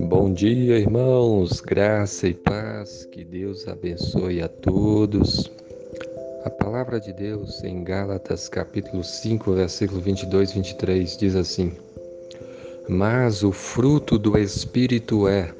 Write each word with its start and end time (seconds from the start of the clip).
Bom 0.00 0.32
dia, 0.32 0.78
irmãos, 0.78 1.60
graça 1.60 2.28
e 2.28 2.34
paz, 2.34 3.04
que 3.06 3.22
Deus 3.22 3.68
abençoe 3.68 4.40
a 4.40 4.48
todos. 4.48 5.50
A 6.44 6.50
palavra 6.50 6.98
de 6.98 7.12
Deus 7.12 7.62
em 7.62 7.84
Gálatas, 7.84 8.48
capítulo 8.48 9.04
5, 9.04 9.52
versículo 9.52 10.00
22 10.00 10.50
e 10.50 10.54
23 10.54 11.16
diz 11.18 11.36
assim: 11.36 11.72
Mas 12.88 13.42
o 13.42 13.52
fruto 13.52 14.18
do 14.18 14.38
Espírito 14.38 15.28
é 15.28 15.52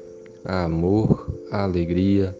amor, 0.43 1.31
alegria, 1.51 2.35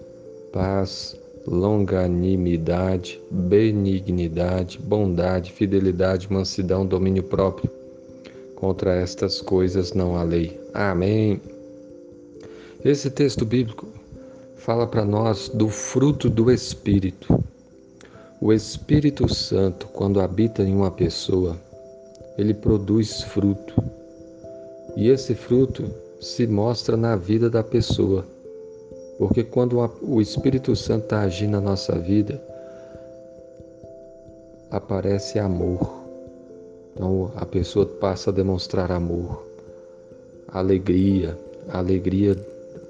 paz, 0.51 1.15
longanimidade, 1.45 3.21
benignidade, 3.29 4.79
bondade, 4.79 5.51
fidelidade, 5.51 6.31
mansidão, 6.31 6.85
domínio 6.85 7.23
próprio. 7.23 7.69
Contra 8.55 8.95
estas 8.95 9.41
coisas 9.41 9.93
não 9.93 10.15
há 10.15 10.23
lei. 10.23 10.59
Amém. 10.73 11.41
Esse 12.83 13.09
texto 13.09 13.45
bíblico 13.45 13.87
fala 14.55 14.87
para 14.87 15.03
nós 15.03 15.49
do 15.49 15.67
fruto 15.69 16.29
do 16.29 16.51
Espírito. 16.51 17.43
O 18.39 18.51
Espírito 18.51 19.33
Santo, 19.33 19.87
quando 19.87 20.21
habita 20.21 20.63
em 20.63 20.73
uma 20.73 20.91
pessoa, 20.91 21.57
ele 22.37 22.53
produz 22.53 23.21
fruto. 23.21 23.73
E 24.95 25.09
esse 25.09 25.35
fruto 25.35 25.89
se 26.21 26.47
mostra 26.47 26.95
na 26.95 27.15
vida 27.15 27.49
da 27.49 27.63
pessoa. 27.63 28.25
Porque 29.17 29.43
quando 29.43 29.77
o 30.01 30.21
Espírito 30.21 30.75
Santo 30.75 31.03
está 31.03 31.21
agindo 31.21 31.51
na 31.51 31.61
nossa 31.61 31.97
vida, 31.97 32.41
aparece 34.71 35.37
amor. 35.37 36.03
Então 36.93 37.31
a 37.35 37.45
pessoa 37.45 37.85
passa 37.85 38.29
a 38.29 38.33
demonstrar 38.33 38.91
amor, 38.91 39.45
alegria, 40.47 41.37
alegria 41.69 42.35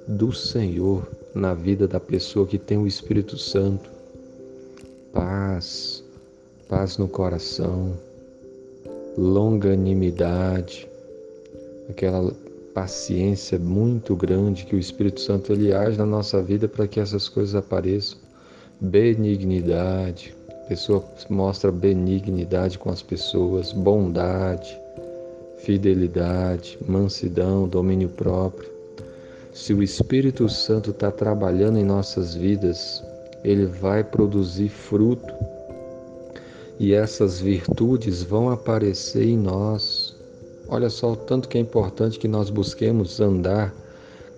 do 0.08 0.32
Senhor 0.34 1.08
na 1.34 1.54
vida 1.54 1.88
da 1.88 2.00
pessoa 2.00 2.46
que 2.46 2.58
tem 2.58 2.78
o 2.78 2.88
Espírito 2.88 3.38
Santo. 3.38 3.90
Paz, 5.12 6.04
paz 6.68 6.98
no 6.98 7.08
coração, 7.08 7.94
longanimidade, 9.18 10.88
aquela 11.90 12.34
paciência 12.74 13.60
muito 13.60 14.16
grande 14.16 14.66
que 14.66 14.76
o 14.76 14.80
Espírito 14.80 15.22
Santo 15.22 15.54
ele 15.54 15.74
age 15.74 15.98
na 15.98 16.06
nossa 16.06 16.42
vida 16.42 16.68
para 16.68 16.88
que 16.88 17.00
essas 17.00 17.30
coisas 17.30 17.56
apareçam. 17.56 18.18
Benignidade, 18.82 20.36
a 20.50 20.68
pessoa 20.68 21.04
mostra 21.30 21.72
benignidade 21.72 22.78
com 22.80 22.90
as 22.90 23.02
pessoas, 23.02 23.72
bondade, 23.72 24.78
fidelidade, 25.60 26.78
mansidão, 26.88 27.68
domínio 27.68 28.10
próprio. 28.10 28.70
Se 29.54 29.74
o 29.74 29.84
Espírito 29.84 30.50
Santo 30.50 30.92
está 30.92 31.12
trabalhando 31.12 31.78
em 31.78 31.86
nossas 31.86 32.34
vidas, 32.34 33.04
ele 33.44 33.66
vai 33.66 34.04
produzir 34.04 34.70
fruto 34.70 35.34
e 36.80 36.94
essas 36.94 37.40
virtudes 37.40 38.24
vão 38.24 38.50
aparecer 38.50 39.26
em 39.26 39.38
nós. 39.38 40.16
Olha 40.68 40.90
só 40.90 41.14
o 41.14 41.16
tanto 41.16 41.48
que 41.48 41.58
é 41.58 41.62
importante 41.62 42.20
que 42.20 42.28
nós 42.28 42.50
busquemos 42.50 43.20
andar 43.20 43.74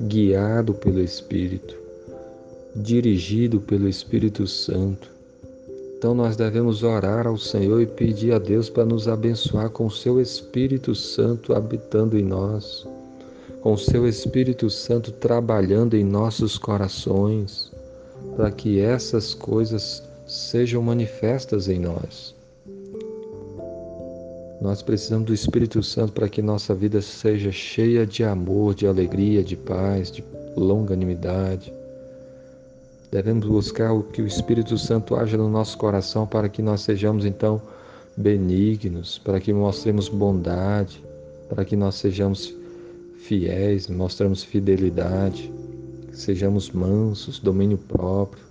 guiado 0.02 0.74
pelo 0.74 1.02
Espírito, 1.02 1.76
dirigido 2.76 3.60
pelo 3.62 3.88
Espírito 3.88 4.46
Santo. 4.48 5.10
Então 5.98 6.14
nós 6.14 6.36
devemos 6.36 6.84
orar 6.84 7.26
ao 7.28 7.38
Senhor 7.38 7.82
e 7.82 7.86
pedir 7.86 8.34
a 8.34 8.40
Deus 8.40 8.70
para 8.70 8.86
nos 8.86 9.08
abençoar 9.08 9.70
com 9.70 9.86
o 9.86 9.92
seu 9.92 10.20
Espírito 10.22 10.94
Santo 10.94 11.54
habitando 11.54 12.18
em 12.18 12.24
nós 12.24 12.86
com 13.66 13.76
seu 13.76 14.08
Espírito 14.08 14.70
Santo 14.70 15.12
trabalhando 15.12 15.96
em 15.96 16.04
nossos 16.04 16.56
corações, 16.56 17.72
para 18.36 18.52
que 18.52 18.80
essas 18.80 19.34
coisas 19.34 20.04
sejam 20.28 20.84
manifestas 20.84 21.68
em 21.68 21.80
nós. 21.80 22.36
Nós 24.66 24.82
precisamos 24.82 25.28
do 25.28 25.34
Espírito 25.34 25.84
Santo 25.84 26.14
para 26.14 26.28
que 26.28 26.42
nossa 26.42 26.74
vida 26.74 27.00
seja 27.00 27.52
cheia 27.52 28.04
de 28.04 28.24
amor, 28.24 28.74
de 28.74 28.88
alegria, 28.88 29.44
de 29.44 29.56
paz, 29.56 30.10
de 30.10 30.26
longanimidade. 30.58 31.72
Devemos 33.12 33.46
buscar 33.46 33.94
o 33.94 34.02
que 34.02 34.24
o 34.24 34.26
Espírito 34.26 34.76
Santo 34.76 35.16
haja 35.16 35.38
no 35.38 35.52
nosso 35.52 35.78
coração 35.78 36.26
para 36.26 36.50
que 36.50 36.64
nós 36.64 36.82
sejamos 36.82 37.26
então 37.26 37.62
benignos, 38.18 39.20
para 39.20 39.40
que 39.40 39.54
mostremos 39.54 40.10
bondade, 40.10 41.00
para 41.48 41.64
que 41.64 41.76
nós 41.76 41.94
sejamos 41.94 42.52
fiéis, 43.20 43.88
mostramos 43.88 44.44
fidelidade, 44.44 45.54
sejamos 46.12 46.72
mansos, 46.72 47.38
domínio 47.38 47.78
próprio. 47.78 48.44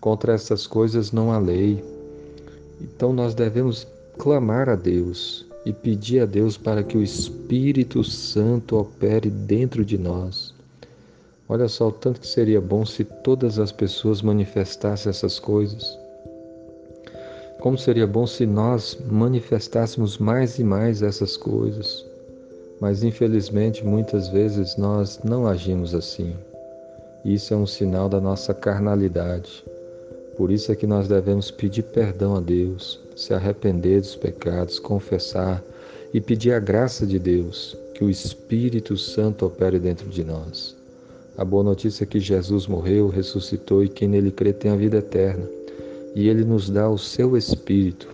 Contra 0.00 0.32
essas 0.32 0.66
coisas 0.66 1.12
não 1.12 1.30
há 1.30 1.38
lei. 1.38 1.84
Então 2.80 3.12
nós 3.12 3.34
devemos 3.34 3.86
clamar 4.16 4.70
a 4.70 4.74
Deus 4.74 5.46
e 5.64 5.72
pedir 5.72 6.20
a 6.20 6.26
Deus 6.26 6.56
para 6.56 6.82
que 6.82 6.96
o 6.96 7.02
Espírito 7.02 8.02
Santo 8.04 8.76
opere 8.76 9.28
dentro 9.30 9.84
de 9.84 9.98
nós. 9.98 10.54
Olha 11.48 11.66
só 11.66 11.88
o 11.88 11.92
tanto 11.92 12.20
que 12.20 12.26
seria 12.26 12.60
bom 12.60 12.84
se 12.84 13.04
todas 13.04 13.58
as 13.58 13.72
pessoas 13.72 14.20
manifestassem 14.20 15.08
essas 15.08 15.38
coisas. 15.38 15.98
Como 17.60 17.76
seria 17.76 18.06
bom 18.06 18.26
se 18.26 18.46
nós 18.46 18.98
manifestássemos 19.10 20.18
mais 20.18 20.58
e 20.58 20.64
mais 20.64 21.02
essas 21.02 21.36
coisas. 21.36 22.04
Mas 22.80 23.02
infelizmente 23.02 23.84
muitas 23.84 24.28
vezes 24.28 24.76
nós 24.76 25.20
não 25.24 25.46
agimos 25.46 25.94
assim. 25.94 26.36
Isso 27.24 27.52
é 27.52 27.56
um 27.56 27.66
sinal 27.66 28.08
da 28.08 28.20
nossa 28.20 28.54
carnalidade. 28.54 29.64
Por 30.38 30.52
isso 30.52 30.70
é 30.70 30.76
que 30.76 30.86
nós 30.86 31.08
devemos 31.08 31.50
pedir 31.50 31.82
perdão 31.82 32.36
a 32.36 32.40
Deus, 32.40 33.00
se 33.16 33.34
arrepender 33.34 34.00
dos 34.00 34.14
pecados, 34.14 34.78
confessar 34.78 35.60
e 36.14 36.20
pedir 36.20 36.52
a 36.52 36.60
graça 36.60 37.04
de 37.04 37.18
Deus, 37.18 37.76
que 37.92 38.04
o 38.04 38.08
Espírito 38.08 38.96
Santo 38.96 39.44
opere 39.44 39.80
dentro 39.80 40.08
de 40.08 40.22
nós. 40.22 40.76
A 41.36 41.44
boa 41.44 41.64
notícia 41.64 42.04
é 42.04 42.06
que 42.06 42.20
Jesus 42.20 42.68
morreu, 42.68 43.08
ressuscitou 43.08 43.82
e 43.82 43.88
quem 43.88 44.06
nele 44.06 44.30
crê 44.30 44.52
tem 44.52 44.70
a 44.70 44.76
vida 44.76 44.98
eterna. 44.98 45.44
E 46.14 46.28
ele 46.28 46.44
nos 46.44 46.70
dá 46.70 46.88
o 46.88 46.96
seu 46.96 47.36
Espírito 47.36 48.08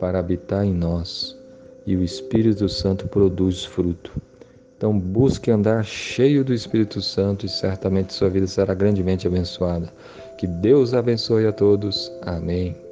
para 0.00 0.18
habitar 0.18 0.64
em 0.64 0.72
nós 0.72 1.36
e 1.86 1.94
o 1.94 2.02
Espírito 2.02 2.70
Santo 2.70 3.06
produz 3.06 3.66
fruto. 3.66 4.10
Então 4.78 4.98
busque 4.98 5.50
andar 5.50 5.84
cheio 5.84 6.42
do 6.42 6.54
Espírito 6.54 7.02
Santo 7.02 7.44
e 7.44 7.50
certamente 7.50 8.14
sua 8.14 8.30
vida 8.30 8.46
será 8.46 8.72
grandemente 8.72 9.26
abençoada. 9.26 9.92
Que 10.36 10.46
Deus 10.46 10.92
abençoe 10.92 11.46
a 11.46 11.52
todos. 11.52 12.12
Amém. 12.22 12.85